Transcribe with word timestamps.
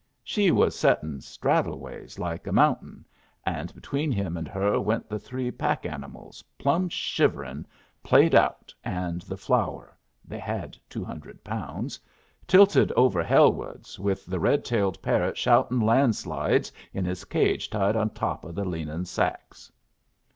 She 0.23 0.49
was 0.49 0.75
setting 0.75 1.19
straddleways 1.19 2.17
like 2.17 2.47
a 2.47 2.51
mountain, 2.51 3.05
and 3.45 3.71
between 3.75 4.11
him 4.11 4.35
and 4.35 4.47
her 4.47 4.79
went 4.81 5.07
the 5.07 5.19
three 5.19 5.51
packanimals, 5.51 6.43
plumb 6.57 6.89
shiverin' 6.89 7.67
played 8.01 8.33
out, 8.33 8.73
and 8.83 9.21
the 9.21 9.37
flour 9.37 9.95
they 10.25 10.39
had 10.39 10.75
two 10.89 11.05
hundred 11.05 11.43
pounds 11.43 11.99
tilted 12.47 12.91
over 12.93 13.21
hellwards, 13.23 13.99
with 13.99 14.25
the 14.25 14.39
red 14.39 14.65
tailed 14.65 14.99
parrot 15.03 15.37
shoutin' 15.37 15.79
landslides 15.81 16.71
in 16.95 17.05
his 17.05 17.23
cage 17.23 17.69
tied 17.69 17.95
on 17.95 18.09
top 18.09 18.43
o' 18.43 18.51
the 18.51 18.65
leanin' 18.65 19.05
sacks. 19.05 19.71